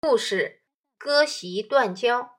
[0.00, 0.60] 故事：
[0.98, 2.38] 割席断交。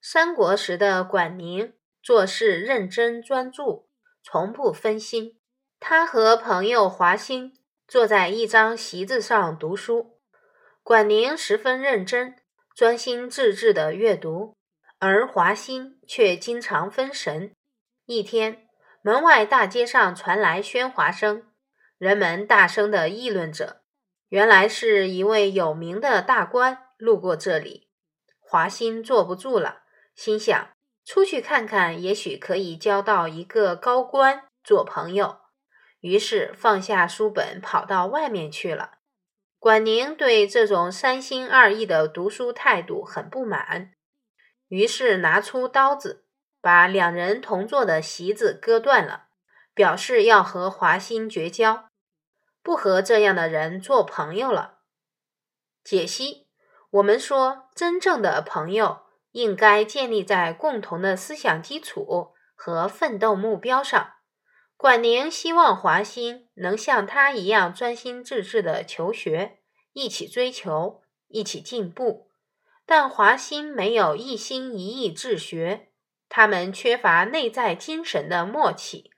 [0.00, 3.88] 三国时的管宁做事认真专注，
[4.22, 5.38] 从不分心。
[5.78, 7.52] 他和朋友华歆
[7.86, 10.20] 坐在一张席子上读书，
[10.82, 12.36] 管宁十分认真、
[12.74, 14.56] 专心致志地阅读，
[14.98, 17.52] 而华歆却经常分神。
[18.06, 18.68] 一天，
[19.02, 21.52] 门外大街上传来喧哗声，
[21.98, 23.81] 人们大声地议论着。
[24.32, 27.90] 原来是一位有名的大官路过这里，
[28.40, 29.82] 华歆坐不住了，
[30.14, 30.70] 心想
[31.04, 35.40] 出去看看，也许可以交到一个高官做朋友。
[36.00, 38.92] 于是放下书本，跑到外面去了。
[39.58, 43.92] 管宁对这种三心二意的读书态度很不满，
[44.68, 46.24] 于是拿出刀子，
[46.62, 49.24] 把两人同坐的席子割断了，
[49.74, 51.90] 表示要和华歆绝交。
[52.62, 54.78] 不和这样的人做朋友了。
[55.82, 56.46] 解析：
[56.90, 59.00] 我们说，真正的朋友
[59.32, 64.14] 应该建立在共同的思想基础和奋斗目标上。
[64.76, 69.58] 管宁希望华歆能像他一样专心致志的求学，
[69.92, 72.30] 一起追求，一起进步。
[72.86, 75.88] 但华歆没有一心一意治学，
[76.28, 79.10] 他们缺乏内在精神的默契。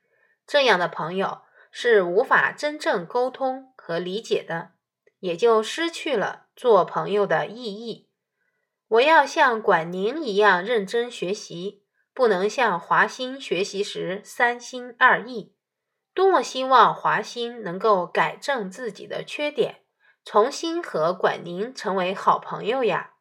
[0.47, 1.43] 这样的朋友。
[1.77, 4.75] 是无法真正沟通和理解的，
[5.19, 8.09] 也就失去了做朋友的意义。
[8.87, 11.83] 我要像管宁一样认真学习，
[12.15, 15.57] 不能像华歆学习时三心二意。
[16.15, 19.83] 多么希望华歆能够改正自己的缺点，
[20.25, 23.14] 重新和管宁成为好朋友呀！